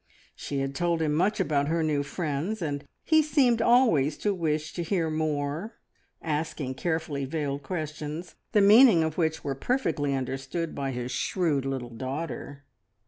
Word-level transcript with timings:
She 0.35 0.61
had 0.61 0.73
told 0.73 0.99
him 0.99 1.13
much 1.13 1.39
about 1.39 1.67
her 1.67 1.83
new 1.83 2.01
friends, 2.01 2.59
and 2.59 2.85
he 3.03 3.21
seemed 3.21 3.61
always 3.61 4.17
to 4.17 4.33
wish 4.33 4.73
to 4.73 4.81
hear 4.81 5.11
more, 5.11 5.75
asking 6.23 6.73
carefully 6.73 7.23
veiled 7.25 7.61
questions, 7.61 8.33
the 8.51 8.61
meaning 8.61 9.03
of 9.03 9.19
which 9.19 9.43
were 9.43 9.53
perfectly 9.53 10.15
understood 10.15 10.73
by 10.73 10.89
his 10.89 11.11
shrewd 11.11 11.65
little 11.67 11.91
daughter. 11.93 12.63